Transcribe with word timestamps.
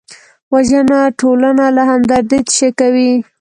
وژنه 0.53 0.99
ټولنه 1.19 1.65
له 1.75 1.83
همدردۍ 1.89 2.39
تشه 2.47 2.69
کوي 2.79 3.11